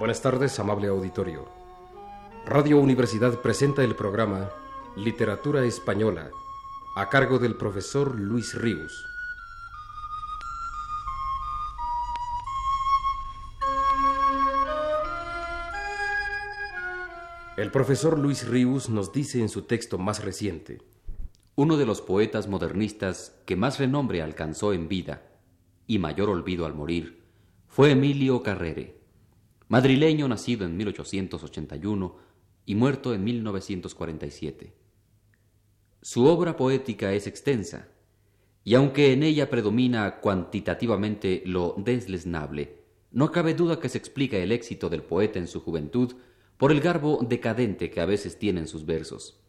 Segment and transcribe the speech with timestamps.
[0.00, 1.46] Buenas tardes, amable auditorio.
[2.46, 4.48] Radio Universidad presenta el programa
[4.96, 6.30] Literatura Española,
[6.96, 9.04] a cargo del profesor Luis Ríos.
[17.58, 20.78] El profesor Luis Ríos nos dice en su texto más reciente,
[21.56, 25.24] uno de los poetas modernistas que más renombre alcanzó en vida
[25.86, 27.22] y mayor olvido al morir
[27.68, 28.99] fue Emilio Carrere,
[29.70, 32.16] madrileño nacido en 1881
[32.66, 34.74] y muerto en 1947.
[36.02, 37.86] Su obra poética es extensa,
[38.64, 42.80] y aunque en ella predomina cuantitativamente lo deslesnable,
[43.12, 46.14] no cabe duda que se explica el éxito del poeta en su juventud
[46.56, 49.40] por el garbo decadente que a veces tienen sus versos.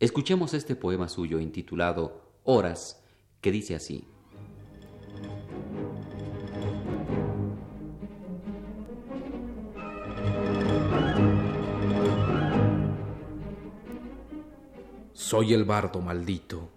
[0.00, 3.02] Escuchemos este poema suyo intitulado Horas,
[3.40, 4.06] que dice así.
[15.26, 16.68] Soy el bardo maldito.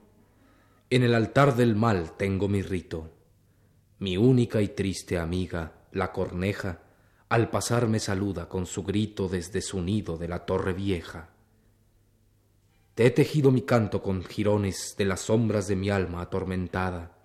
[0.90, 3.12] En el altar del mal tengo mi rito.
[4.00, 6.80] Mi única y triste amiga, la corneja,
[7.28, 11.32] al pasar me saluda con su grito desde su nido de la torre vieja.
[12.96, 17.18] Te he tejido mi canto con jirones de las sombras de mi alma atormentada.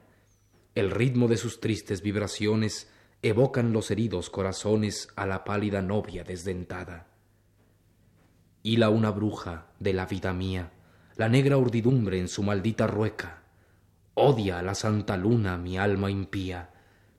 [0.74, 2.90] El ritmo de sus tristes vibraciones
[3.22, 7.06] evocan los heridos corazones a la pálida novia desdentada.
[8.64, 10.72] Hila una bruja de la vida mía,
[11.16, 13.42] la negra urdidumbre en su maldita rueca.
[14.14, 16.70] Odia a la santa luna mi alma impía,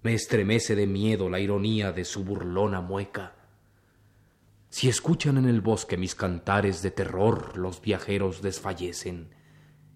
[0.04, 3.36] me estremece de miedo la ironía de su burlona mueca.
[4.70, 9.30] Si escuchan en el bosque mis cantares de terror, los viajeros desfallecen,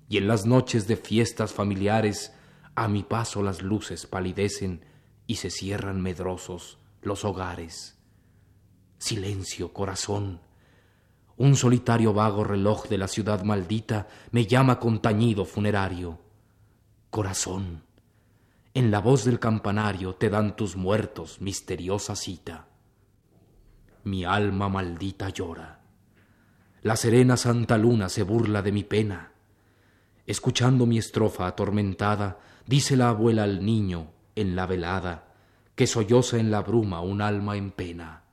[0.07, 2.33] y en las noches de fiestas familiares
[2.75, 4.85] a mi paso las luces palidecen
[5.25, 7.97] y se cierran medrosos los hogares.
[8.99, 10.41] Silencio, corazón.
[11.37, 16.19] Un solitario vago reloj de la ciudad maldita me llama con tañido funerario.
[17.09, 17.83] Corazón,
[18.73, 22.67] en la voz del campanario te dan tus muertos misteriosa cita
[24.07, 25.81] mi alma maldita llora.
[26.81, 29.33] La serena santa luna se burla de mi pena.
[30.25, 35.33] Escuchando mi estrofa atormentada, dice la abuela al niño en la velada,
[35.75, 38.23] que solloza en la bruma un alma en pena.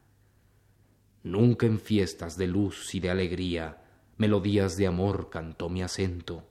[1.24, 3.82] Nunca en fiestas de luz y de alegría,
[4.18, 6.44] melodías de amor cantó mi acento.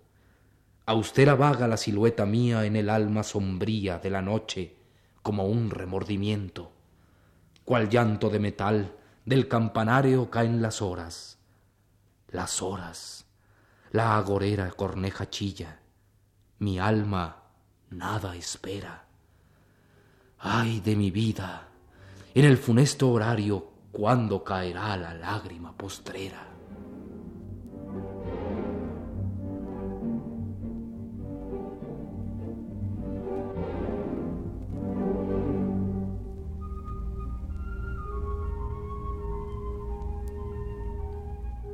[0.88, 4.76] Austera vaga la silueta mía en el alma sombría de la noche,
[5.22, 6.72] como un remordimiento.
[7.64, 11.38] Cual llanto de metal, del campanario caen las horas,
[12.30, 13.28] las horas,
[13.92, 15.82] la agorera corneja chilla,
[16.58, 17.44] mi alma
[17.92, 19.06] nada espera.
[20.40, 21.68] Ay de mi vida,
[22.34, 26.50] en el funesto horario, ¿cuándo caerá la lágrima postrera?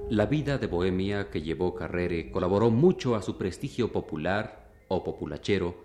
[0.09, 5.75] La vida de bohemia que llevó Carrere colaboró mucho a su prestigio popular o populachero,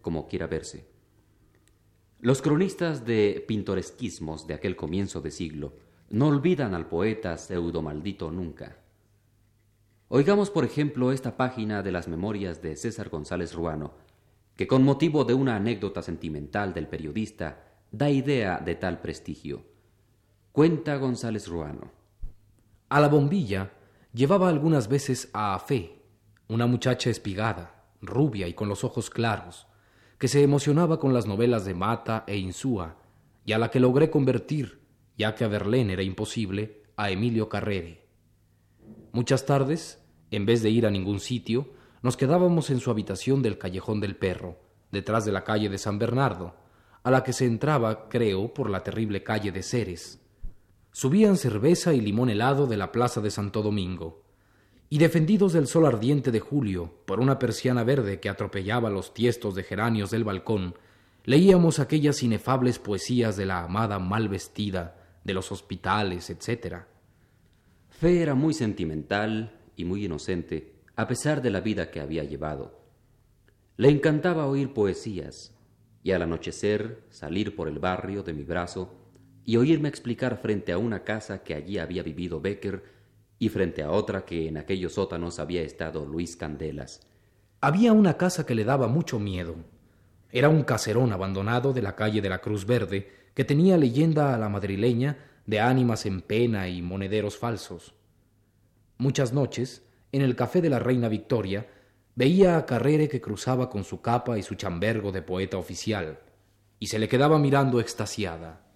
[0.00, 0.91] como quiera verse.
[2.22, 5.72] Los cronistas de pintoresquismos de aquel comienzo de siglo
[6.08, 8.76] no olvidan al poeta pseudo maldito nunca.
[10.06, 13.94] Oigamos, por ejemplo, esta página de las memorias de César González Ruano,
[14.54, 19.64] que con motivo de una anécdota sentimental del periodista da idea de tal prestigio.
[20.52, 21.90] Cuenta González Ruano.
[22.88, 23.72] A la bombilla
[24.12, 26.04] llevaba algunas veces a Fe,
[26.46, 29.66] una muchacha espigada, rubia y con los ojos claros,
[30.22, 32.94] que se emocionaba con las novelas de Mata e Insúa,
[33.44, 34.78] y a la que logré convertir,
[35.18, 38.06] ya que a Verlaine era imposible, a Emilio Carrere.
[39.10, 41.70] Muchas tardes, en vez de ir a ningún sitio,
[42.02, 44.60] nos quedábamos en su habitación del Callejón del Perro,
[44.92, 46.54] detrás de la calle de San Bernardo,
[47.02, 50.20] a la que se entraba, creo, por la terrible calle de Ceres,
[50.92, 54.22] subían cerveza y limón helado de la plaza de Santo Domingo,
[54.92, 59.54] y defendidos del sol ardiente de julio por una persiana verde que atropellaba los tiestos
[59.54, 60.74] de geranios del balcón,
[61.24, 66.82] leíamos aquellas inefables poesías de la amada mal vestida, de los hospitales, etc.
[67.88, 72.78] Fe era muy sentimental y muy inocente, a pesar de la vida que había llevado.
[73.78, 75.54] Le encantaba oír poesías,
[76.02, 78.94] y al anochecer salir por el barrio de mi brazo
[79.42, 83.00] y oírme explicar frente a una casa que allí había vivido Becker
[83.42, 87.00] y frente a otra que en aquellos sótanos había estado Luis Candelas.
[87.60, 89.56] Había una casa que le daba mucho miedo.
[90.30, 94.38] Era un caserón abandonado de la calle de la Cruz Verde que tenía leyenda a
[94.38, 97.96] la madrileña de ánimas en pena y monederos falsos.
[98.96, 101.66] Muchas noches, en el café de la reina Victoria,
[102.14, 106.20] veía a Carrere que cruzaba con su capa y su chambergo de poeta oficial,
[106.78, 108.68] y se le quedaba mirando extasiada.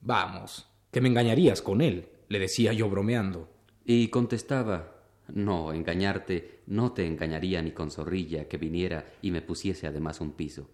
[0.00, 3.52] Vamos, que me engañarías con él, le decía yo bromeando.
[3.84, 4.94] Y contestaba,
[5.28, 10.32] no, engañarte no te engañaría ni con zorrilla que viniera y me pusiese además un
[10.32, 10.68] piso.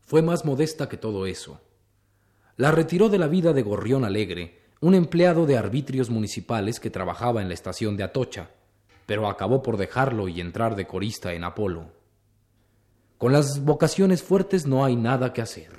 [0.00, 1.60] Fue más modesta que todo eso.
[2.56, 7.42] La retiró de la vida de Gorrión Alegre, un empleado de arbitrios municipales que trabajaba
[7.42, 8.50] en la estación de Atocha,
[9.06, 11.92] pero acabó por dejarlo y entrar de corista en Apolo.
[13.16, 15.77] Con las vocaciones fuertes no hay nada que hacer.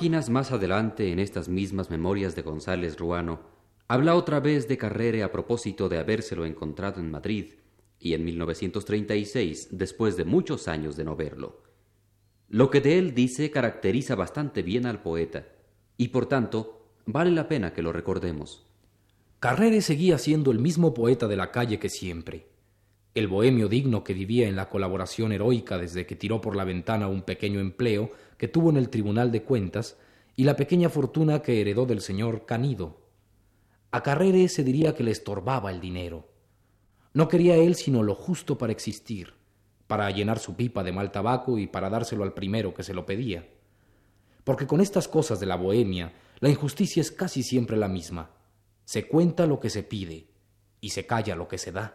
[0.00, 3.40] Páginas más adelante, en estas mismas memorias de González Ruano,
[3.86, 7.56] habla otra vez de Carrere a propósito de habérselo encontrado en Madrid
[7.98, 11.64] y en 1936, después de muchos años de no verlo.
[12.48, 15.48] Lo que de él dice caracteriza bastante bien al poeta
[15.98, 18.64] y por tanto vale la pena que lo recordemos.
[19.38, 22.46] Carrere seguía siendo el mismo poeta de la calle que siempre,
[23.12, 27.08] el bohemio digno que vivía en la colaboración heroica desde que tiró por la ventana
[27.08, 29.98] un pequeño empleo que tuvo en el Tribunal de Cuentas
[30.34, 33.02] y la pequeña fortuna que heredó del señor Canido.
[33.90, 36.26] A Carrere se diría que le estorbaba el dinero.
[37.12, 39.34] No quería él sino lo justo para existir,
[39.86, 43.04] para llenar su pipa de mal tabaco y para dárselo al primero que se lo
[43.04, 43.46] pedía.
[44.42, 48.30] Porque con estas cosas de la bohemia, la injusticia es casi siempre la misma.
[48.86, 50.28] Se cuenta lo que se pide
[50.80, 51.94] y se calla lo que se da.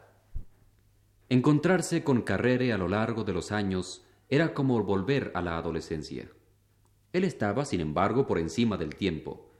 [1.27, 6.30] Encontrarse con Carrere a lo largo de los años era como volver a la adolescencia.
[7.13, 9.51] Él estaba, sin embargo, por encima del tiempo.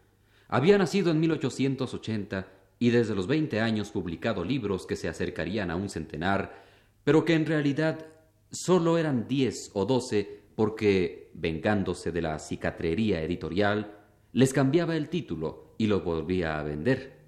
[0.48, 2.48] Había nacido en 1880
[2.80, 6.64] y desde los veinte años publicado libros que se acercarían a un centenar,
[7.04, 8.06] pero que en realidad
[8.52, 13.98] sólo eran diez o doce porque, vengándose de la cicatrería editorial,
[14.34, 17.20] les cambiaba el título y lo volvía a vender.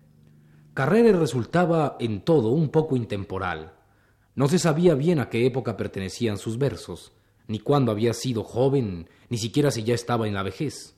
[0.74, 3.78] Carrere resultaba en todo un poco intemporal
[4.38, 7.12] no se sabía bien a qué época pertenecían sus versos,
[7.48, 10.96] ni cuándo había sido joven, ni siquiera si ya estaba en la vejez.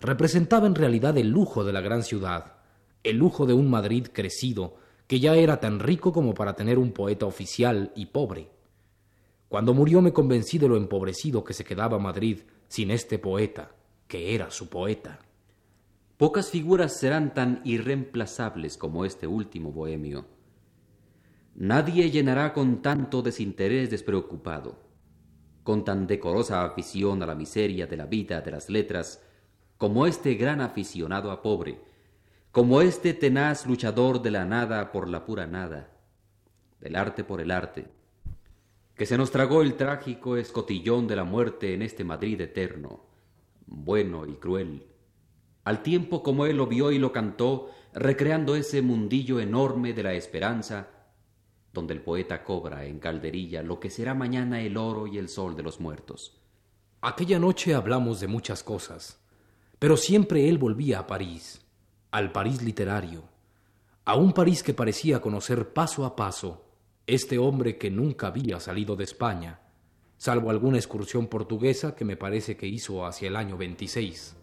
[0.00, 2.56] Representaba en realidad el lujo de la gran ciudad,
[3.02, 4.76] el lujo de un Madrid crecido,
[5.06, 8.50] que ya era tan rico como para tener un poeta oficial y pobre.
[9.48, 13.72] Cuando murió me convencí de lo empobrecido que se quedaba Madrid sin este poeta,
[14.06, 15.18] que era su poeta.
[16.16, 20.26] Pocas figuras serán tan irreemplazables como este último bohemio.
[21.56, 24.78] Nadie llenará con tanto desinterés despreocupado,
[25.62, 29.22] con tan decorosa afición a la miseria de la vida de las letras,
[29.76, 31.80] como este gran aficionado a pobre,
[32.52, 35.90] como este tenaz luchador de la nada por la pura nada,
[36.80, 37.86] del arte por el arte,
[38.94, 43.04] que se nos tragó el trágico escotillón de la muerte en este Madrid eterno,
[43.66, 44.86] bueno y cruel,
[45.64, 50.14] al tiempo como él lo vio y lo cantó, recreando ese mundillo enorme de la
[50.14, 50.88] esperanza,
[51.72, 55.56] donde el poeta cobra en calderilla lo que será mañana el oro y el sol
[55.56, 56.40] de los muertos.
[57.00, 59.20] Aquella noche hablamos de muchas cosas,
[59.78, 61.64] pero siempre él volvía a París,
[62.10, 63.24] al París literario,
[64.04, 66.66] a un París que parecía conocer paso a paso
[67.06, 69.60] este hombre que nunca había salido de España,
[70.16, 74.36] salvo alguna excursión portuguesa que me parece que hizo hacia el año 26.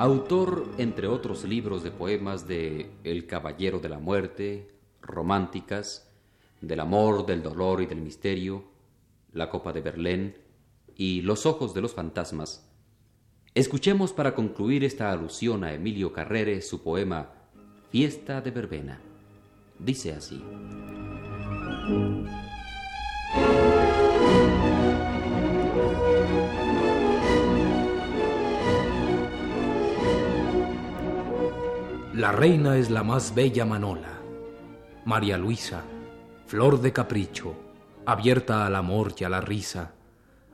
[0.00, 4.68] Autor, entre otros libros de poemas de El Caballero de la Muerte,
[5.02, 6.08] Románticas,
[6.60, 8.62] Del Amor, del Dolor y del Misterio,
[9.32, 10.36] La Copa de Berlín
[10.94, 12.70] y Los Ojos de los Fantasmas,
[13.56, 17.32] escuchemos para concluir esta alusión a Emilio Carrere su poema
[17.90, 19.00] Fiesta de Verbena.
[19.80, 20.40] Dice así.
[32.18, 34.18] La reina es la más bella Manola,
[35.04, 35.84] María Luisa,
[36.46, 37.54] flor de capricho,
[38.06, 39.92] abierta al amor y a la risa.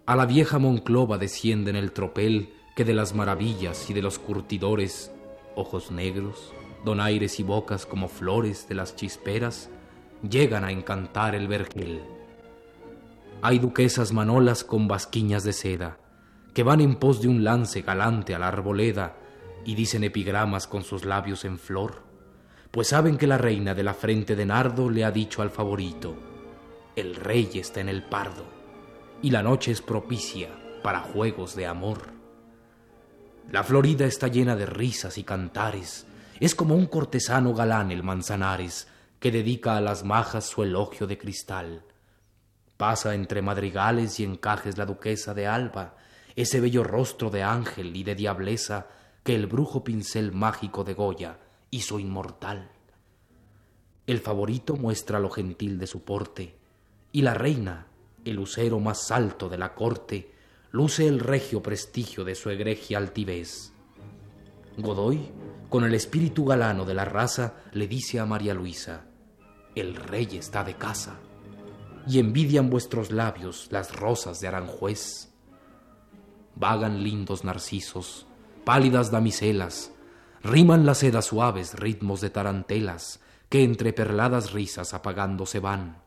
[0.04, 4.18] A la vieja Monclova desciende en el tropel que de las maravillas y de los
[4.18, 5.10] curtidores,
[5.56, 6.52] ojos negros,
[6.84, 9.70] donaires y bocas como flores de las chisperas,
[10.20, 12.02] llegan a encantar el vergel.
[13.40, 15.96] Hay duquesas manolas con basquiñas de seda,
[16.52, 19.16] que van en pos de un lance galante a la arboleda,
[19.64, 22.02] y dicen epigramas con sus labios en flor.
[22.70, 26.16] pues saben que la reina de la frente de nardo le ha dicho al favorito,
[26.96, 28.44] el rey está en el pardo,
[29.22, 30.48] y la noche es propicia
[30.82, 32.12] para juegos de amor.
[33.50, 36.06] La Florida está llena de risas y cantares,
[36.40, 38.88] es como un cortesano galán el Manzanares,
[39.20, 41.84] que dedica a las majas su elogio de cristal.
[42.76, 45.96] Pasa entre madrigales y encajes la duquesa de Alba,
[46.36, 48.88] ese bello rostro de ángel y de diableza
[49.24, 51.38] que el brujo pincel mágico de Goya
[51.70, 52.70] hizo inmortal.
[54.06, 56.58] El favorito muestra lo gentil de su porte,
[57.10, 57.86] y la reina,
[58.24, 60.30] el lucero más alto de la corte,
[60.70, 63.72] luce el regio prestigio de su egregia altivez.
[64.76, 65.30] Godoy,
[65.70, 69.06] con el espíritu galano de la raza, le dice a María Luisa,
[69.74, 71.16] el rey está de casa,
[72.06, 75.32] y envidian vuestros labios las rosas de Aranjuez.
[76.56, 78.26] Vagan lindos narcisos,
[78.64, 79.92] pálidas damiselas,
[80.42, 86.02] riman las sedas suaves ritmos de tarantelas, que entre perladas risas apagándose van.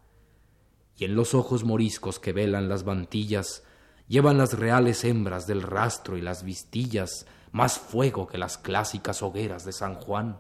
[0.98, 3.64] Y en los ojos moriscos que velan las mantillas,
[4.08, 9.64] llevan las reales hembras del rastro y las vistillas más fuego que las clásicas hogueras
[9.64, 10.40] de San Juan.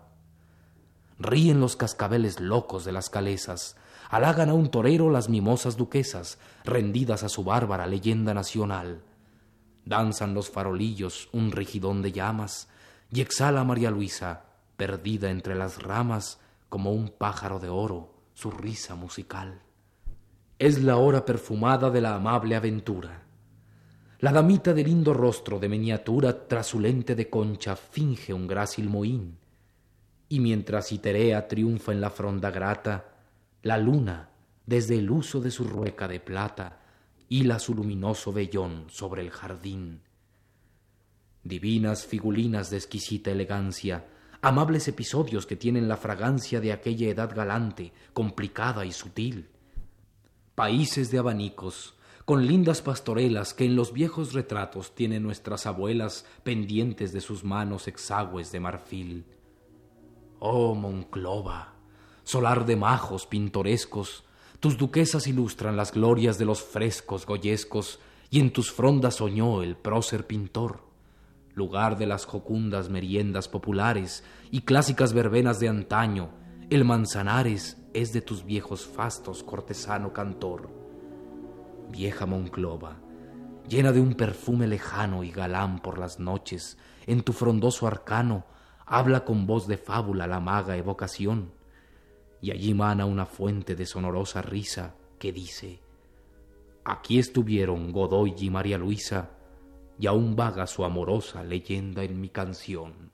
[1.19, 3.75] Ríen los cascabeles locos de las calesas,
[4.09, 9.01] halagan a un torero las mimosas duquesas, rendidas a su bárbara leyenda nacional.
[9.87, 12.67] Danzan los farolillos un rigidón de llamas,
[13.09, 14.43] y exhala María Luisa,
[14.75, 19.61] perdida entre las ramas, como un pájaro de oro, su risa musical.
[20.59, 23.23] Es la hora perfumada de la amable aventura.
[24.19, 29.37] La damita de lindo rostro de miniatura trasulente de concha finge un grácil mohín,
[30.27, 33.05] y mientras Iterea triunfa en la fronda grata,
[33.61, 34.31] la luna,
[34.65, 36.79] desde el uso de su rueca de plata,
[37.29, 40.01] hila su luminoso vellón sobre el jardín.
[41.43, 44.07] Divinas figulinas de exquisita elegancia,
[44.41, 49.49] amables episodios que tienen la fragancia de aquella edad galante, complicada y sutil.
[50.55, 57.13] Países de abanicos, con lindas pastorelas que en los viejos retratos tienen nuestras abuelas pendientes
[57.13, 59.25] de sus manos exagües de marfil.
[60.39, 61.75] Oh Monclova,
[62.23, 64.25] solar de majos pintorescos,
[64.59, 67.99] tus duquesas ilustran las glorias de los frescos goyescos,
[68.29, 70.81] y en tus frondas soñó el prócer pintor,
[71.53, 76.29] lugar de las jocundas meriendas populares y clásicas verbenas de antaño,
[76.69, 80.69] el Manzanares es de tus viejos fastos cortesano cantor.
[81.89, 82.97] Vieja Monclova,
[83.67, 88.45] llena de un perfume lejano y galán por las noches, en tu frondoso arcano
[88.85, 91.51] habla con voz de fábula la maga evocación,
[92.41, 95.79] y allí mana una fuente de sonorosa risa que dice,
[96.83, 99.31] aquí estuvieron Godoy y María Luisa,
[99.99, 103.11] y aún vaga su amorosa leyenda en mi canción.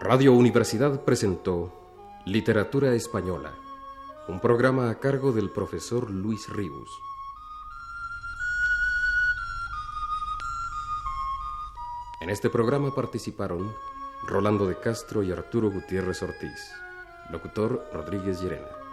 [0.00, 1.85] Radio Universidad presentó
[2.26, 3.54] Literatura Española,
[4.26, 6.90] un programa a cargo del profesor Luis Ríos.
[12.20, 13.72] En este programa participaron
[14.26, 16.72] Rolando de Castro y Arturo Gutiérrez Ortiz.
[17.30, 18.85] Locutor Rodríguez Llerena.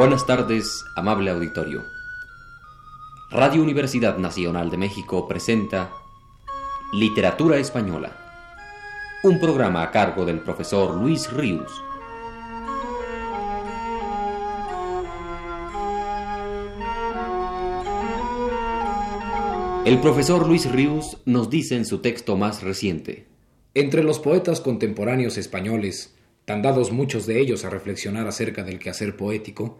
[0.00, 1.84] Buenas tardes, amable auditorio.
[3.30, 5.92] Radio Universidad Nacional de México presenta
[6.94, 8.16] Literatura Española,
[9.22, 11.70] un programa a cargo del profesor Luis Ríos.
[19.84, 23.26] El profesor Luis Ríos nos dice en su texto más reciente.
[23.74, 26.16] Entre los poetas contemporáneos españoles,
[26.46, 29.78] tan dados muchos de ellos a reflexionar acerca del quehacer poético,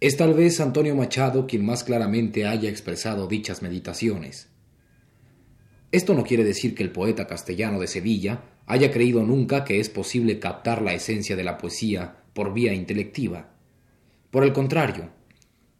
[0.00, 4.48] es tal vez Antonio Machado quien más claramente haya expresado dichas meditaciones.
[5.90, 9.88] Esto no quiere decir que el poeta castellano de Sevilla haya creído nunca que es
[9.88, 13.48] posible captar la esencia de la poesía por vía intelectiva.
[14.30, 15.08] Por el contrario,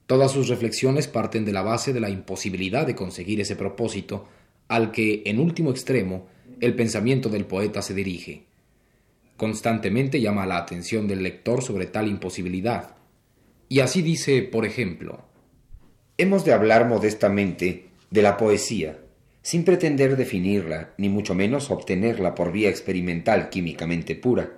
[0.07, 4.27] todas sus reflexiones parten de la base de la imposibilidad de conseguir ese propósito
[4.67, 6.27] al que, en último extremo,
[6.61, 8.47] el pensamiento del poeta se dirige.
[9.37, 12.98] Constantemente llama la atención del lector sobre tal imposibilidad.
[13.69, 15.29] Y así dice, por ejemplo,
[16.21, 18.99] Hemos de hablar modestamente de la poesía,
[19.41, 24.51] sin pretender definirla, ni mucho menos obtenerla por vía experimental químicamente pura.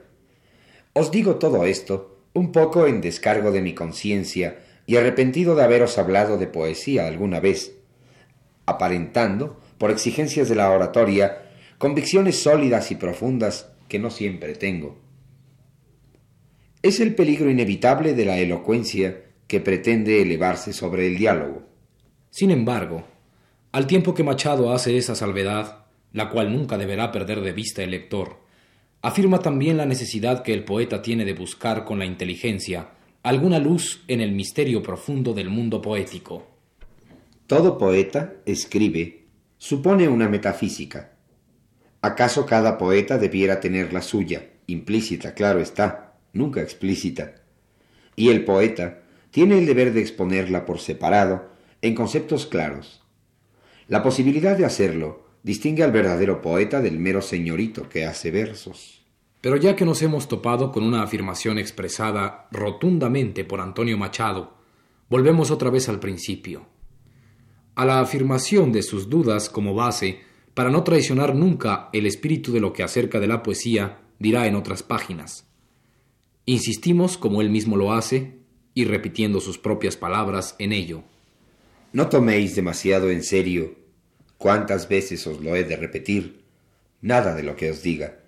[0.94, 5.98] Os digo todo esto un poco en descargo de mi conciencia y arrepentido de haberos
[5.98, 7.74] hablado de poesía alguna vez,
[8.64, 11.42] aparentando, por exigencias de la oratoria,
[11.76, 14.96] convicciones sólidas y profundas que no siempre tengo.
[16.82, 21.62] Es el peligro inevitable de la elocuencia que pretende elevarse sobre el diálogo.
[22.30, 23.04] Sin embargo,
[23.72, 27.90] al tiempo que Machado hace esa salvedad, la cual nunca deberá perder de vista el
[27.90, 28.40] lector,
[29.02, 34.02] afirma también la necesidad que el poeta tiene de buscar con la inteligencia alguna luz
[34.08, 36.46] en el misterio profundo del mundo poético.
[37.46, 39.26] Todo poeta escribe,
[39.58, 41.12] supone una metafísica.
[42.00, 47.36] ¿Acaso cada poeta debiera tener la suya, implícita, claro está, nunca explícita?
[48.16, 51.50] Y el poeta tiene el deber de exponerla por separado,
[51.82, 53.02] en conceptos claros.
[53.88, 59.02] La posibilidad de hacerlo distingue al verdadero poeta del mero señorito que hace versos.
[59.40, 64.58] Pero ya que nos hemos topado con una afirmación expresada rotundamente por Antonio Machado,
[65.08, 66.66] volvemos otra vez al principio.
[67.74, 70.20] A la afirmación de sus dudas como base,
[70.52, 74.56] para no traicionar nunca el espíritu de lo que acerca de la poesía dirá en
[74.56, 75.49] otras páginas.
[76.50, 78.40] Insistimos, como él mismo lo hace,
[78.74, 81.04] y repitiendo sus propias palabras en ello.
[81.92, 83.76] No toméis demasiado en serio
[84.36, 86.42] cuántas veces os lo he de repetir,
[87.02, 88.24] nada de lo que os diga.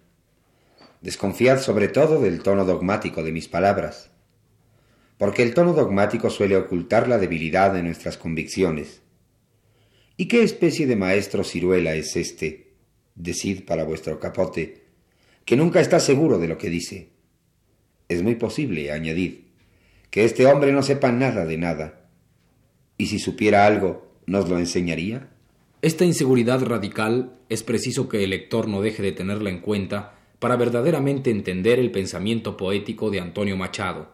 [1.00, 4.12] Desconfiad sobre todo del tono dogmático de mis palabras,
[5.18, 9.02] porque el tono dogmático suele ocultar la debilidad de nuestras convicciones.
[10.16, 12.76] ¿Y qué especie de maestro ciruela es este?
[13.16, 14.84] Decid para vuestro capote,
[15.44, 17.11] que nunca está seguro de lo que dice.
[18.12, 19.38] Es muy posible, añadid,
[20.10, 22.10] que este hombre no sepa nada de nada.
[22.98, 25.30] Y si supiera algo, ¿nos lo enseñaría?
[25.80, 30.56] Esta inseguridad radical es preciso que el lector no deje de tenerla en cuenta para
[30.56, 34.12] verdaderamente entender el pensamiento poético de Antonio Machado.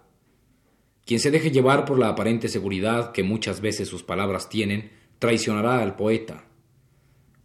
[1.04, 5.82] Quien se deje llevar por la aparente seguridad que muchas veces sus palabras tienen, traicionará
[5.82, 6.44] al poeta.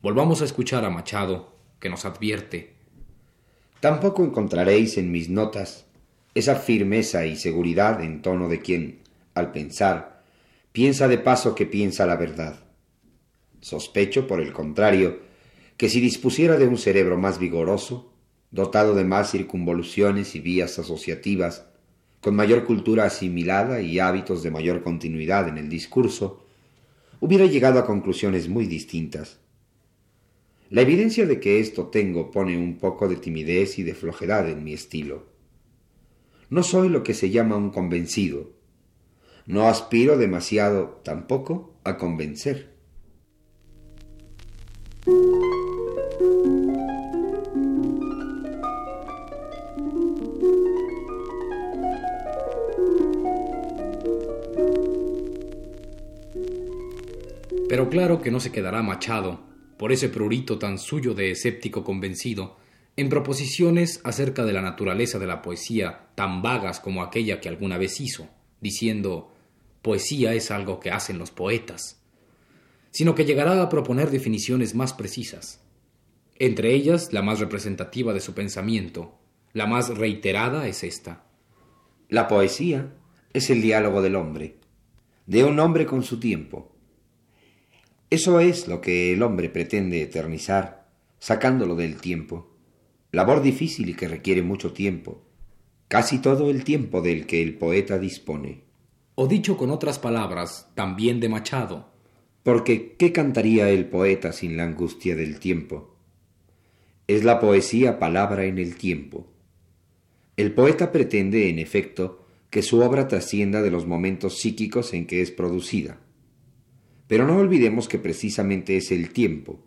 [0.04, 2.76] Volvamos a escuchar a Machado, que nos advierte.
[3.80, 5.88] Tampoco encontraréis en mis notas
[6.36, 9.00] esa firmeza y seguridad en tono de quien,
[9.36, 10.24] al pensar,
[10.72, 12.60] piensa de paso que piensa la verdad.
[13.62, 15.20] Sospecho, por el contrario,
[15.78, 18.14] que si dispusiera de un cerebro más vigoroso,
[18.52, 21.66] dotado de más circunvoluciones y vías asociativas,
[22.20, 26.46] con mayor cultura asimilada y hábitos de mayor continuidad en el discurso,
[27.20, 29.40] hubiera llegado a conclusiones muy distintas.
[30.70, 34.64] La evidencia de que esto tengo pone un poco de timidez y de flojedad en
[34.64, 35.33] mi estilo.
[36.54, 38.52] No soy lo que se llama un convencido.
[39.48, 42.76] No aspiro demasiado tampoco a convencer.
[57.68, 59.40] Pero claro que no se quedará Machado,
[59.80, 62.58] por ese prurito tan suyo de escéptico convencido,
[62.96, 67.78] en proposiciones acerca de la naturaleza de la poesía tan vagas como aquella que alguna
[67.78, 68.30] vez hizo,
[68.62, 69.34] diciendo
[69.82, 72.02] poesía es algo que hacen los poetas,
[72.92, 75.62] sino que llegará a proponer definiciones más precisas.
[76.38, 79.18] Entre ellas, la más representativa de su pensamiento,
[79.54, 81.26] la más reiterada es esta.
[82.10, 82.94] La poesía
[83.34, 84.58] es el diálogo del hombre,
[85.26, 86.72] de un hombre con su tiempo.
[88.12, 92.53] Eso es lo que el hombre pretende eternizar, sacándolo del tiempo
[93.14, 95.22] labor difícil y que requiere mucho tiempo,
[95.88, 98.64] casi todo el tiempo del que el poeta dispone.
[99.14, 101.94] O dicho con otras palabras, también de Machado.
[102.42, 105.96] Porque ¿qué cantaría el poeta sin la angustia del tiempo?
[107.08, 109.28] Es la poesía palabra en el tiempo.
[110.36, 115.22] El poeta pretende, en efecto, que su obra trascienda de los momentos psíquicos en que
[115.22, 116.00] es producida.
[117.06, 119.60] Pero no olvidemos que precisamente es el tiempo,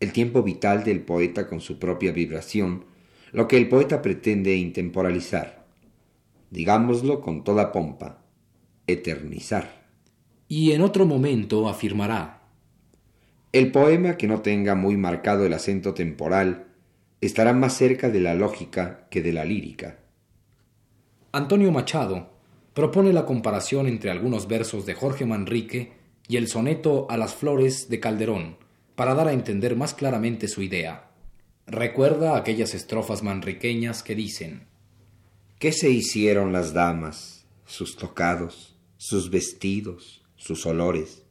[0.00, 2.84] el tiempo vital del poeta con su propia vibración,
[3.32, 5.66] lo que el poeta pretende intemporalizar.
[6.50, 8.22] Digámoslo con toda pompa,
[8.86, 9.86] eternizar.
[10.46, 12.42] Y en otro momento afirmará.
[13.52, 16.66] El poema que no tenga muy marcado el acento temporal
[17.20, 19.98] estará más cerca de la lógica que de la lírica.
[21.32, 22.30] Antonio Machado
[22.72, 25.92] propone la comparación entre algunos versos de Jorge Manrique
[26.28, 28.56] y el soneto a las flores de Calderón,
[28.98, 31.08] para dar a entender más claramente su idea.
[31.68, 34.66] Recuerda aquellas estrofas manriqueñas que dicen
[35.60, 41.22] ¿Qué se hicieron las damas, sus tocados, sus vestidos, sus olores?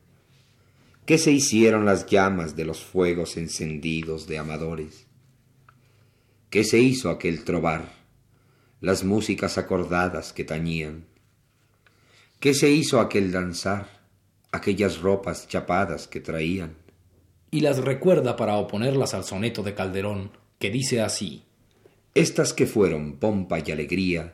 [1.05, 5.05] ¿Qué se hicieron las llamas de los fuegos encendidos de amadores?
[6.49, 7.91] ¿Qué se hizo aquel trobar,
[8.79, 11.05] las músicas acordadas que tañían?
[12.39, 13.89] ¿Qué se hizo aquel danzar,
[14.53, 16.86] aquellas ropas chapadas que traían?
[17.49, 21.43] Y las recuerda para oponerlas al soneto de Calderón, que dice así.
[22.13, 24.33] Estas que fueron pompa y alegría,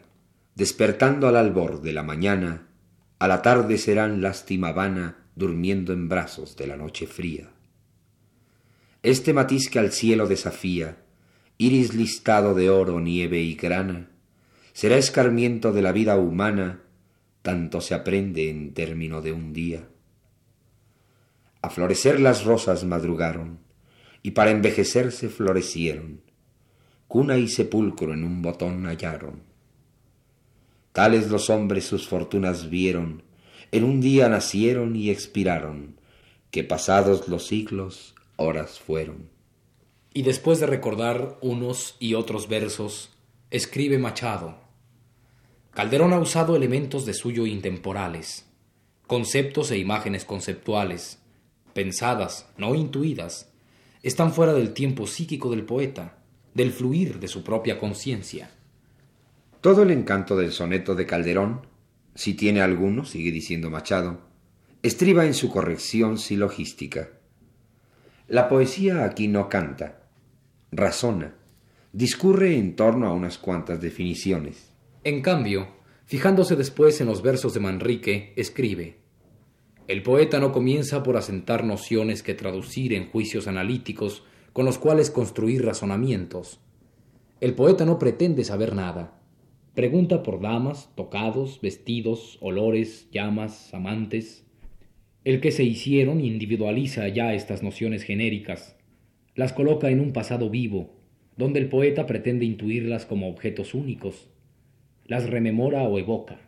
[0.55, 2.67] despertando al albor de la mañana,
[3.19, 7.49] a la tarde serán lástima vana, durmiendo en brazos de la noche fría.
[9.01, 10.97] Este matiz que al cielo desafía,
[11.57, 14.09] iris listado de oro, nieve y grana,
[14.73, 16.83] será escarmiento de la vida humana
[17.43, 19.85] tanto se aprende en término de un día.
[21.63, 23.59] A florecer las rosas madrugaron,
[24.21, 26.19] y para envejecerse florecieron,
[27.07, 29.43] cuna y sepulcro en un botón hallaron.
[30.91, 33.23] Tales los hombres sus fortunas vieron,
[33.71, 36.01] en un día nacieron y expiraron,
[36.51, 39.29] que pasados los siglos horas fueron.
[40.13, 43.11] Y después de recordar unos y otros versos,
[43.51, 44.57] escribe Machado,
[45.71, 48.49] Calderón ha usado elementos de suyo intemporales,
[49.07, 51.22] conceptos e imágenes conceptuales,
[51.73, 53.49] pensadas, no intuidas,
[54.01, 56.17] están fuera del tiempo psíquico del poeta,
[56.53, 58.51] del fluir de su propia conciencia.
[59.61, 61.65] Todo el encanto del soneto de Calderón,
[62.15, 64.21] si tiene alguno, sigue diciendo Machado,
[64.83, 67.09] estriba en su corrección silogística.
[68.27, 70.03] La poesía aquí no canta,
[70.71, 71.35] razona,
[71.93, 74.69] discurre en torno a unas cuantas definiciones.
[75.03, 75.67] En cambio,
[76.05, 79.02] fijándose después en los versos de Manrique, escribe
[79.85, 85.11] El poeta no comienza por asentar nociones que traducir en juicios analíticos con los cuales
[85.11, 86.61] construir razonamientos.
[87.41, 89.19] El poeta no pretende saber nada.
[89.75, 94.45] Pregunta por damas, tocados, vestidos, olores, llamas, amantes.
[95.25, 98.77] El que se hicieron individualiza ya estas nociones genéricas,
[99.35, 100.95] las coloca en un pasado vivo,
[101.35, 104.29] donde el poeta pretende intuirlas como objetos únicos,
[105.05, 106.39] las rememora o evoca.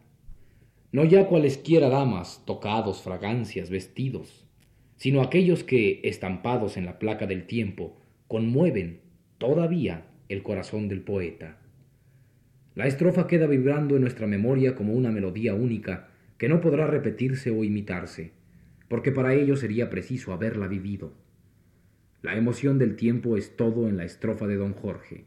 [0.95, 4.47] No ya cualesquiera damas, tocados, fragancias, vestidos,
[4.95, 7.97] sino aquellos que, estampados en la placa del tiempo,
[8.29, 9.01] conmueven
[9.37, 11.57] todavía el corazón del poeta.
[12.75, 17.51] La estrofa queda vibrando en nuestra memoria como una melodía única que no podrá repetirse
[17.51, 18.31] o imitarse,
[18.87, 21.11] porque para ello sería preciso haberla vivido.
[22.21, 25.25] La emoción del tiempo es todo en la estrofa de don Jorge.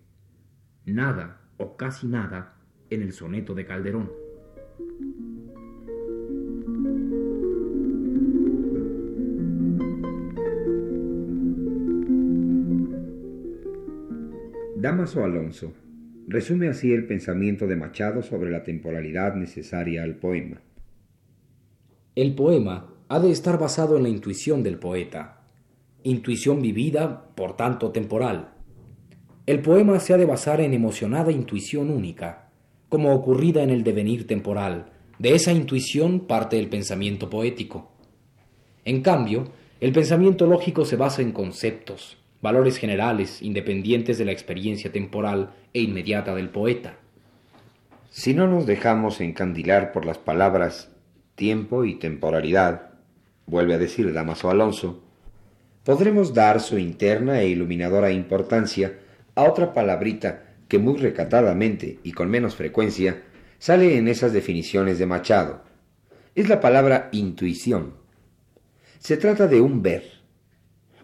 [0.86, 2.56] Nada, o casi nada,
[2.88, 4.10] en el soneto de Calderón.
[14.80, 15.72] Damaso Alonso
[16.28, 20.60] resume así el pensamiento de Machado sobre la temporalidad necesaria al poema.
[22.14, 25.40] El poema ha de estar basado en la intuición del poeta,
[26.04, 28.50] intuición vivida, por tanto temporal.
[29.46, 32.52] El poema se ha de basar en emocionada intuición única,
[32.88, 34.92] como ocurrida en el devenir temporal.
[35.18, 37.90] De esa intuición parte el pensamiento poético.
[38.84, 44.92] En cambio, el pensamiento lógico se basa en conceptos, valores generales, independientes de la experiencia
[44.92, 46.96] temporal e inmediata del poeta.
[48.10, 50.90] Si no nos dejamos encandilar por las palabras
[51.34, 52.90] tiempo y temporalidad,
[53.46, 55.02] vuelve a decir Damaso Alonso,
[55.84, 58.98] podremos dar su interna e iluminadora importancia
[59.34, 63.22] a otra palabrita que muy recatadamente y con menos frecuencia
[63.58, 65.62] sale en esas definiciones de Machado.
[66.34, 67.94] Es la palabra intuición.
[68.98, 70.17] Se trata de un ver.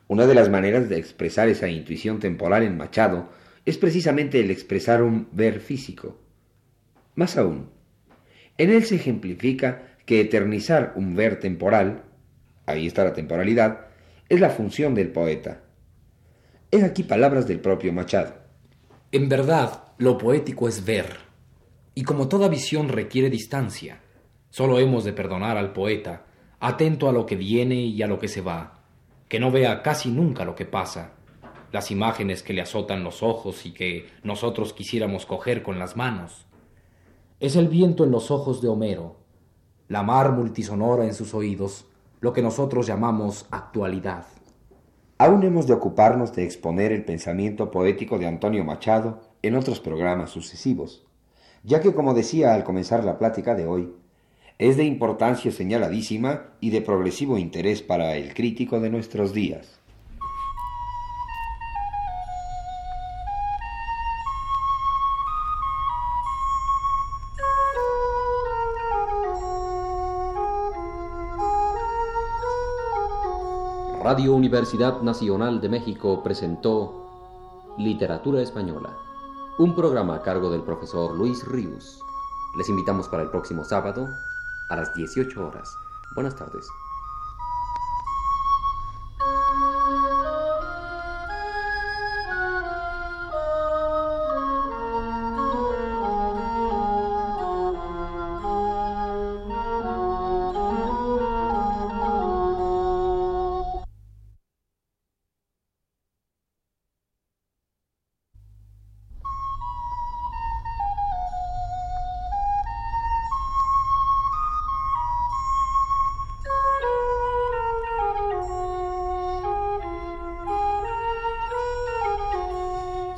[0.06, 3.30] Una de las maneras de expresar esa intuición temporal en Machado
[3.64, 6.18] es precisamente el expresar un ver físico.
[7.14, 7.70] Más aún,
[8.58, 12.04] en él se ejemplifica que eternizar un ver temporal,
[12.66, 13.86] ahí está la temporalidad,
[14.28, 15.62] es la función del poeta.
[16.70, 18.34] Es aquí palabras del propio Machado.
[19.10, 21.06] En verdad, lo poético es ver,
[21.94, 24.00] y como toda visión requiere distancia,
[24.50, 26.26] solo hemos de perdonar al poeta,
[26.60, 28.73] atento a lo que viene y a lo que se va,
[29.28, 31.12] que no vea casi nunca lo que pasa,
[31.72, 36.46] las imágenes que le azotan los ojos y que nosotros quisiéramos coger con las manos.
[37.40, 39.16] Es el viento en los ojos de Homero,
[39.88, 41.87] la mar multisonora en sus oídos,
[42.20, 44.26] lo que nosotros llamamos actualidad.
[45.18, 50.30] Aún hemos de ocuparnos de exponer el pensamiento poético de Antonio Machado en otros programas
[50.30, 51.06] sucesivos,
[51.62, 53.94] ya que, como decía al comenzar la plática de hoy,
[54.58, 59.80] es de importancia señaladísima y de progresivo interés para el crítico de nuestros días.
[74.04, 78.94] Radio Universidad Nacional de México presentó Literatura Española,
[79.58, 82.00] un programa a cargo del profesor Luis Ríos.
[82.56, 84.06] Les invitamos para el próximo sábado
[84.68, 85.79] a las 18 horas.
[86.11, 86.83] Buenas tardes.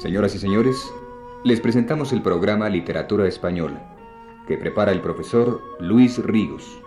[0.07, 0.95] Señoras y señores,
[1.43, 3.83] les presentamos el programa Literatura Española,
[4.47, 6.79] que prepara el profesor Luis Ríos.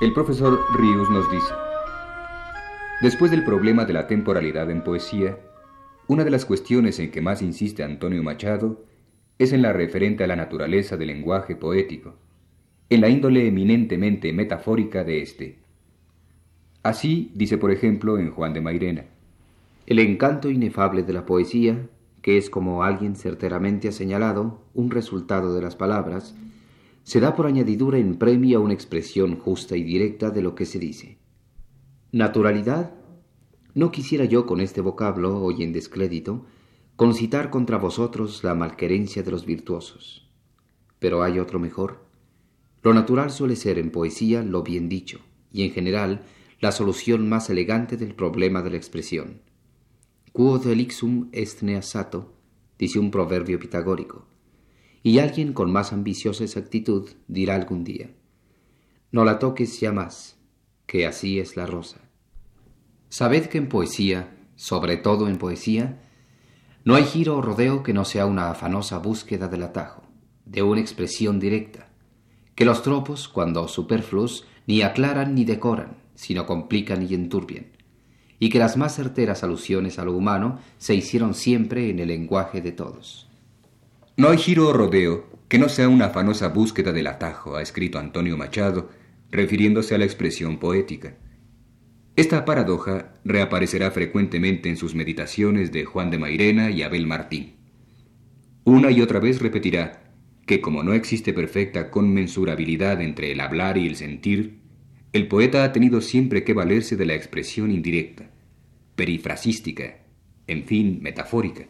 [0.00, 1.52] El profesor Ríos nos dice,
[3.02, 5.36] después del problema de la temporalidad en poesía,
[6.06, 8.84] una de las cuestiones en que más insiste Antonio Machado
[9.40, 12.14] es en la referente a la naturaleza del lenguaje poético
[12.90, 15.58] en la índole eminentemente metafórica de éste.
[16.82, 19.04] Así dice, por ejemplo, en Juan de Mairena.
[19.86, 21.88] El encanto inefable de la poesía,
[22.20, 26.34] que es como alguien certeramente ha señalado, un resultado de las palabras,
[27.02, 30.64] se da por añadidura en premio a una expresión justa y directa de lo que
[30.64, 31.18] se dice.
[32.12, 32.94] Naturalidad.
[33.74, 36.46] No quisiera yo con este vocablo, hoy en descrédito,
[36.96, 40.30] concitar contra vosotros la malquerencia de los virtuosos.
[40.98, 42.03] Pero hay otro mejor.
[42.84, 45.20] Lo natural suele ser en poesía lo bien dicho,
[45.50, 46.20] y en general
[46.60, 49.40] la solución más elegante del problema de la expresión.
[50.34, 52.34] Quod elixum est neasato,
[52.78, 54.26] dice un proverbio pitagórico,
[55.02, 58.10] y alguien con más ambiciosa exactitud dirá algún día,
[59.10, 60.36] no la toques ya más,
[60.86, 62.02] que así es la rosa.
[63.08, 66.02] Sabed que en poesía, sobre todo en poesía,
[66.84, 70.02] no hay giro o rodeo que no sea una afanosa búsqueda del atajo,
[70.44, 71.93] de una expresión directa,
[72.54, 77.66] que los tropos, cuando superfluos, ni aclaran ni decoran, sino complican y enturbian,
[78.38, 82.60] y que las más certeras alusiones a lo humano se hicieron siempre en el lenguaje
[82.60, 83.28] de todos.
[84.16, 87.98] No hay giro o rodeo que no sea una afanosa búsqueda del atajo, ha escrito
[87.98, 88.90] Antonio Machado,
[89.30, 91.16] refiriéndose a la expresión poética.
[92.16, 97.56] Esta paradoja reaparecerá frecuentemente en sus meditaciones de Juan de Mairena y Abel Martín.
[98.62, 100.03] Una y otra vez repetirá,
[100.46, 104.60] que como no existe perfecta conmensurabilidad entre el hablar y el sentir,
[105.12, 108.30] el poeta ha tenido siempre que valerse de la expresión indirecta,
[108.96, 109.98] perifrasística,
[110.46, 111.66] en fin, metafórica.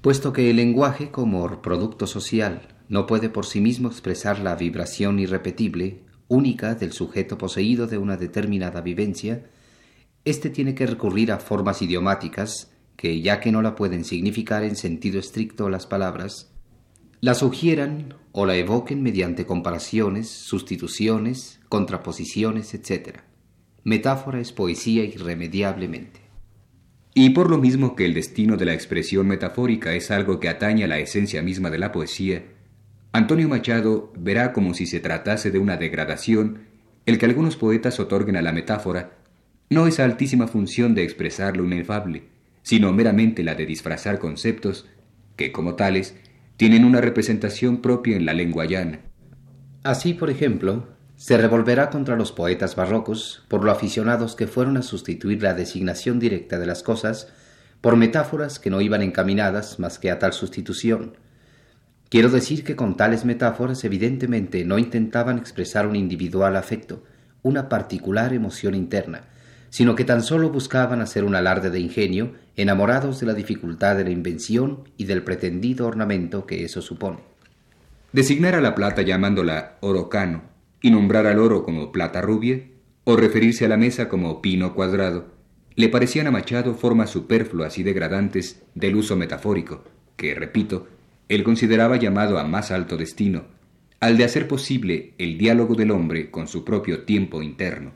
[0.00, 5.18] Puesto que el lenguaje, como producto social, no puede por sí mismo expresar la vibración
[5.18, 9.50] irrepetible, única del sujeto poseído de una determinada vivencia,
[10.24, 14.76] éste tiene que recurrir a formas idiomáticas que, ya que no la pueden significar en
[14.76, 16.49] sentido estricto las palabras,
[17.20, 23.18] la sugieran o la evoquen mediante comparaciones, sustituciones, contraposiciones, etc.
[23.84, 26.20] Metáfora es poesía irremediablemente.
[27.12, 30.84] Y por lo mismo que el destino de la expresión metafórica es algo que atañe
[30.84, 32.44] a la esencia misma de la poesía,
[33.12, 36.68] Antonio Machado verá como si se tratase de una degradación
[37.06, 39.18] el que algunos poetas otorguen a la metáfora
[39.68, 42.24] no esa altísima función de expresar lo inefable,
[42.62, 44.88] sino meramente la de disfrazar conceptos
[45.36, 46.16] que, como tales,
[46.60, 49.00] tienen una representación propia en la lengua llana.
[49.82, 54.82] Así, por ejemplo, se revolverá contra los poetas barrocos por lo aficionados que fueron a
[54.82, 57.28] sustituir la designación directa de las cosas
[57.80, 61.16] por metáforas que no iban encaminadas más que a tal sustitución.
[62.10, 67.02] Quiero decir que con tales metáforas evidentemente no intentaban expresar un individual afecto,
[67.40, 69.22] una particular emoción interna,
[69.70, 74.04] sino que tan solo buscaban hacer un alarde de ingenio, enamorados de la dificultad de
[74.04, 77.18] la invención y del pretendido ornamento que eso supone.
[78.12, 80.42] Designar a la plata llamándola orocano
[80.82, 82.62] y nombrar al oro como plata rubia,
[83.04, 85.32] o referirse a la mesa como pino cuadrado,
[85.74, 89.84] le parecían a Machado formas superfluas y degradantes del uso metafórico,
[90.16, 90.86] que, repito,
[91.28, 93.44] él consideraba llamado a más alto destino,
[94.00, 97.92] al de hacer posible el diálogo del hombre con su propio tiempo interno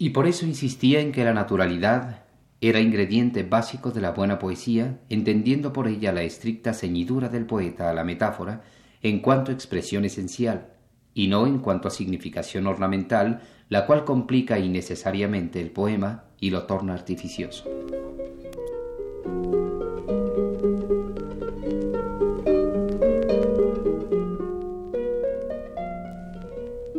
[0.00, 2.24] y por eso insistía en que la naturalidad
[2.60, 7.88] era ingrediente básico de la buena poesía, entendiendo por ella la estricta ceñidura del poeta
[7.88, 8.62] a la metáfora
[9.02, 10.68] en cuanto a expresión esencial,
[11.14, 16.64] y no en cuanto a significación ornamental, la cual complica innecesariamente el poema y lo
[16.64, 17.64] torna artificioso.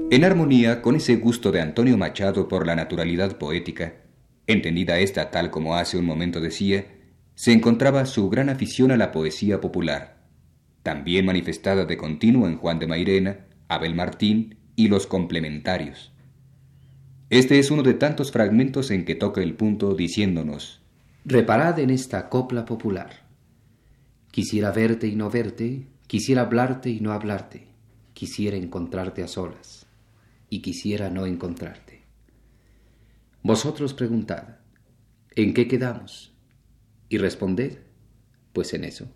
[0.09, 4.00] En armonía con ese gusto de Antonio Machado por la naturalidad poética,
[4.51, 6.85] entendida esta tal como hace un momento decía,
[7.35, 10.21] se encontraba su gran afición a la poesía popular,
[10.83, 16.11] también manifestada de continuo en Juan de Mairena, Abel Martín y los complementarios.
[17.29, 20.81] Este es uno de tantos fragmentos en que toca el punto diciéndonos,
[21.23, 23.27] Reparad en esta copla popular.
[24.31, 27.67] Quisiera verte y no verte, quisiera hablarte y no hablarte,
[28.13, 29.85] quisiera encontrarte a solas
[30.49, 32.00] y quisiera no encontrarte.
[33.43, 34.57] Vosotros preguntad,
[35.35, 36.31] ¿en qué quedamos?
[37.09, 37.79] Y responded,
[38.53, 39.07] pues en eso.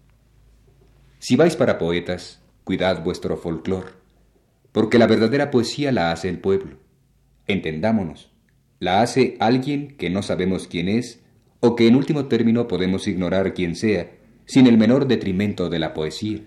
[1.19, 3.93] Si vais para poetas, cuidad vuestro folclor,
[4.71, 6.77] porque la verdadera poesía la hace el pueblo.
[7.45, 8.31] Entendámonos,
[8.79, 11.23] la hace alguien que no sabemos quién es,
[11.59, 14.11] o que en último término podemos ignorar quién sea,
[14.45, 16.41] sin el menor detrimento de la poesía.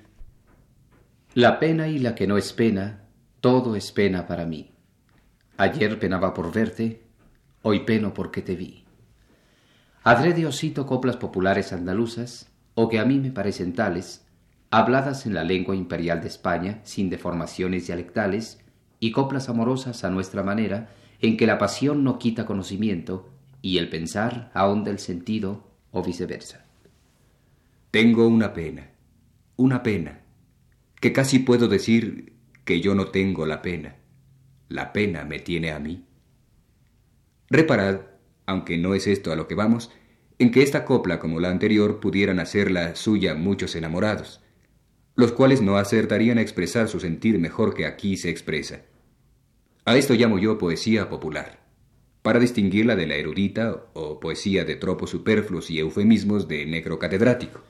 [1.35, 3.09] La pena y la que no es pena,
[3.41, 4.73] todo es pena para mí.
[5.57, 7.08] Ayer penaba por verte,
[7.63, 8.85] hoy peno porque te vi.
[10.05, 14.27] Adrede os cito coplas populares andaluzas, o que a mí me parecen tales,
[14.71, 18.61] habladas en la lengua imperial de España sin deformaciones dialectales,
[19.01, 20.91] y coplas amorosas a nuestra manera,
[21.21, 23.29] en que la pasión no quita conocimiento,
[23.61, 26.67] y el pensar ahonda el sentido, o viceversa.
[27.91, 28.91] Tengo una pena,
[29.57, 30.21] una pena,
[31.01, 33.97] que casi puedo decir que yo no tengo la pena
[34.69, 36.05] la pena me tiene a mí.
[37.51, 38.01] Reparad,
[38.47, 39.91] aunque no es esto a lo que vamos,
[40.39, 44.41] en que esta copla como la anterior pudieran hacerla suya muchos enamorados,
[45.17, 48.83] los cuales no acertarían a expresar su sentir mejor que aquí se expresa.
[49.85, 51.59] A esto llamo yo poesía popular,
[52.23, 57.61] para distinguirla de la erudita o poesía de tropos superfluos y eufemismos de negro catedrático.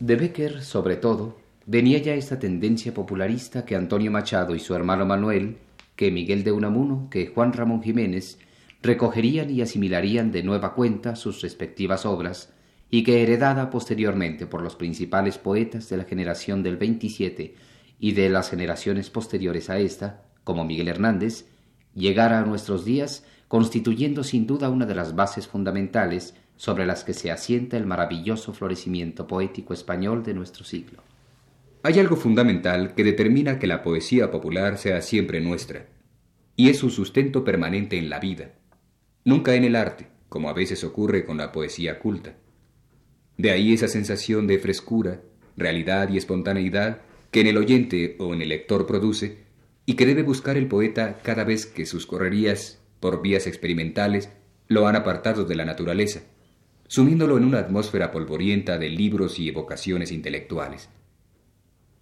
[0.00, 5.06] De Becker, sobre todo, venía ya esta tendencia popularista que Antonio Machado y su hermano
[5.06, 5.56] Manuel
[5.96, 8.38] que Miguel de Unamuno, que Juan Ramón Jiménez
[8.82, 12.52] recogerían y asimilarían de nueva cuenta sus respectivas obras
[12.90, 17.54] y que heredada posteriormente por los principales poetas de la generación del 27
[17.98, 21.46] y de las generaciones posteriores a esta, como Miguel Hernández,
[21.94, 27.14] llegara a nuestros días constituyendo sin duda una de las bases fundamentales sobre las que
[27.14, 31.02] se asienta el maravilloso florecimiento poético español de nuestro siglo.
[31.82, 35.86] Hay algo fundamental que determina que la poesía popular sea siempre nuestra,
[36.56, 38.52] y es su sustento permanente en la vida,
[39.24, 42.34] nunca en el arte, como a veces ocurre con la poesía culta.
[43.36, 45.20] De ahí esa sensación de frescura,
[45.56, 49.38] realidad y espontaneidad que en el oyente o en el lector produce
[49.86, 54.28] y que debe buscar el poeta cada vez que sus correrías, por vías experimentales,
[54.68, 56.22] lo han apartado de la naturaleza,
[56.86, 60.88] sumiéndolo en una atmósfera polvorienta de libros y evocaciones intelectuales.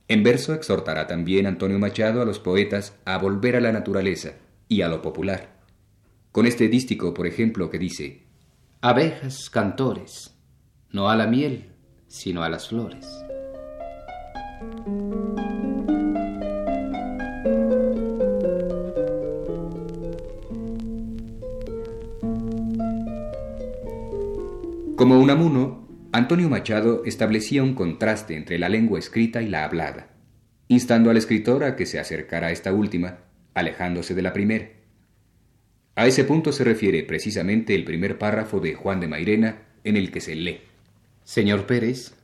[0.08, 4.34] En verso exhortará también Antonio Machado a los poetas a volver a la naturaleza
[4.68, 5.59] y a lo popular.
[6.32, 8.22] Con este dístico, por ejemplo, que dice,
[8.80, 10.36] Abejas, cantores,
[10.92, 11.72] no a la miel,
[12.06, 13.04] sino a las flores.
[24.94, 30.10] Como un amuno, Antonio Machado establecía un contraste entre la lengua escrita y la hablada,
[30.68, 33.18] instando al escritor a que se acercara a esta última,
[33.54, 34.79] alejándose de la primera.
[35.94, 40.10] A ese punto se refiere precisamente el primer párrafo de Juan de Mairena en el
[40.10, 40.60] que se lee.
[41.24, 42.14] Señor Pérez,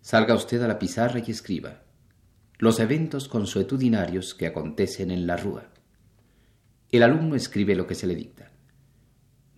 [0.00, 1.82] salga usted a la pizarra y escriba
[2.58, 5.72] los eventos consuetudinarios que acontecen en la rúa.
[6.92, 8.52] El alumno escribe lo que se le dicta.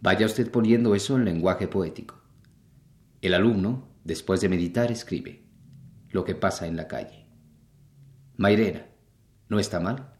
[0.01, 2.23] Vaya usted poniendo eso en lenguaje poético.
[3.21, 5.43] El alumno, después de meditar, escribe
[6.11, 7.27] lo que pasa en la calle.
[8.39, 8.87] Mairena,
[9.49, 10.15] ¿no está mal?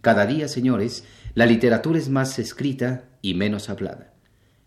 [0.00, 1.04] Cada día, señores,
[1.38, 4.12] la literatura es más escrita y menos hablada.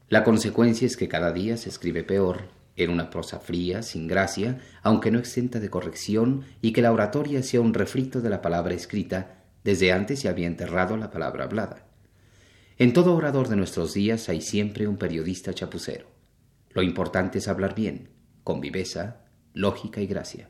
[0.07, 2.43] La consecuencia es que cada día se escribe peor,
[2.77, 7.43] en una prosa fría, sin gracia, aunque no exenta de corrección, y que la oratoria
[7.43, 11.83] sea un refrito de la palabra escrita, desde antes se había enterrado la palabra hablada.
[12.77, 16.07] En todo orador de nuestros días hay siempre un periodista chapucero.
[16.69, 18.11] Lo importante es hablar bien,
[18.45, 20.47] con viveza, lógica y gracia.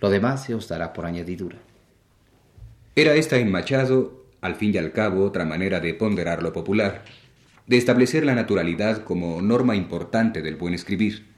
[0.00, 1.58] Lo demás se os dará por añadidura.
[2.96, 7.04] Era esta en Machado, al fin y al cabo, otra manera de ponderar lo popular,
[7.66, 11.28] de establecer la naturalidad como norma importante del buen escribir,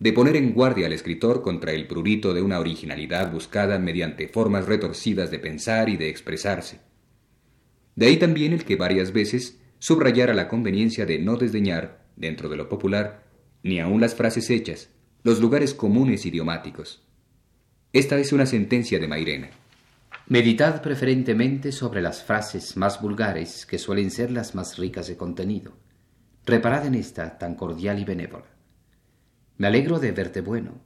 [0.00, 4.66] de poner en guardia al escritor contra el prurito de una originalidad buscada mediante formas
[4.66, 6.80] retorcidas de pensar y de expresarse.
[7.94, 12.56] De ahí también el que varias veces subrayara la conveniencia de no desdeñar, dentro de
[12.56, 13.24] lo popular,
[13.62, 14.90] ni aun las frases hechas,
[15.22, 17.02] los lugares comunes idiomáticos.
[17.92, 19.50] Esta es una sentencia de Mairena.
[20.30, 25.72] Meditad preferentemente sobre las frases más vulgares, que suelen ser las más ricas de contenido.
[26.44, 28.44] Reparad en esta tan cordial y benévola.
[29.56, 30.82] Me alegro de verte bueno,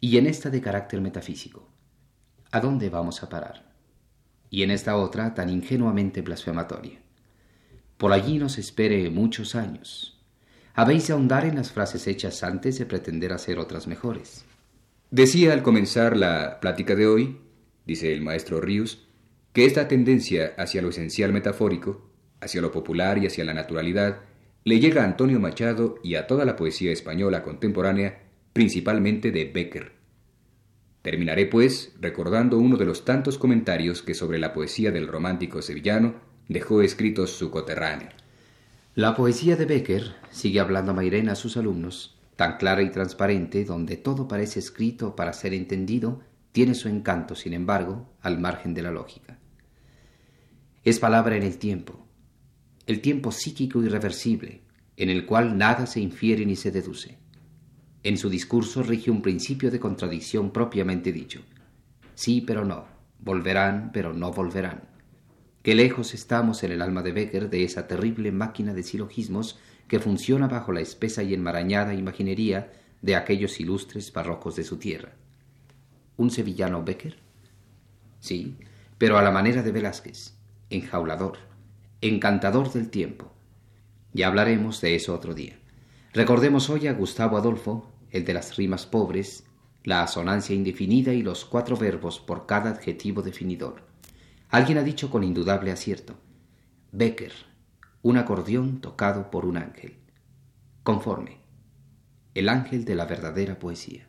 [0.00, 1.72] y en esta de carácter metafísico.
[2.52, 3.74] ¿A dónde vamos a parar?
[4.48, 7.00] Y en esta otra tan ingenuamente blasfematoria.
[7.96, 10.22] Por allí nos espere muchos años.
[10.74, 14.44] Habéis de ahondar en las frases hechas antes de pretender hacer otras mejores.
[15.10, 17.40] Decía al comenzar la plática de hoy
[17.86, 19.06] dice el maestro Ríos,
[19.52, 22.10] que esta tendencia hacia lo esencial metafórico,
[22.40, 24.20] hacia lo popular y hacia la naturalidad,
[24.64, 28.22] le llega a Antonio Machado y a toda la poesía española contemporánea,
[28.52, 29.92] principalmente de Becker.
[31.02, 36.14] Terminaré, pues, recordando uno de los tantos comentarios que sobre la poesía del romántico sevillano
[36.48, 38.08] dejó escritos su coterráneo.
[38.94, 43.96] La poesía de Becker, sigue hablando Mairena a sus alumnos, tan clara y transparente, donde
[43.96, 46.20] todo parece escrito para ser entendido,
[46.52, 49.38] tiene su encanto, sin embargo, al margen de la lógica.
[50.84, 52.06] Es palabra en el tiempo,
[52.86, 54.60] el tiempo psíquico irreversible,
[54.96, 57.18] en el cual nada se infiere ni se deduce.
[58.02, 61.40] En su discurso rige un principio de contradicción propiamente dicho.
[62.14, 62.84] Sí, pero no,
[63.20, 64.82] volverán, pero no volverán.
[65.62, 70.00] Qué lejos estamos en el alma de Becker de esa terrible máquina de silogismos que
[70.00, 75.14] funciona bajo la espesa y enmarañada imaginería de aquellos ilustres barrocos de su tierra
[76.16, 77.18] un sevillano Becker?
[78.20, 78.56] Sí,
[78.98, 80.34] pero a la manera de Velázquez,
[80.70, 81.38] enjaulador,
[82.00, 83.32] encantador del tiempo.
[84.12, 85.58] Ya hablaremos de eso otro día.
[86.12, 89.44] Recordemos hoy a Gustavo Adolfo, el de las rimas pobres,
[89.84, 93.82] la asonancia indefinida y los cuatro verbos por cada adjetivo definidor.
[94.50, 96.14] Alguien ha dicho con indudable acierto,
[96.92, 97.32] Becker,
[98.02, 99.96] un acordeón tocado por un ángel.
[100.82, 101.38] Conforme,
[102.34, 104.06] el ángel de la verdadera poesía.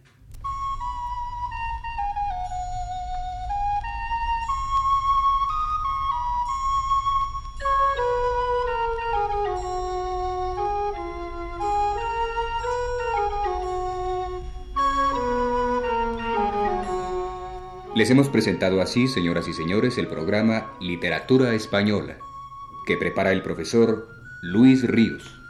[18.04, 22.18] Les hemos presentado así, señoras y señores, el programa Literatura Española,
[22.86, 24.10] que prepara el profesor
[24.42, 25.43] Luis Ríos.